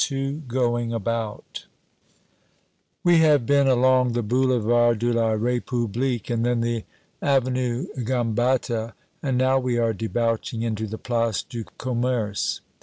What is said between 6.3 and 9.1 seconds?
and then the Avenue Gambetta,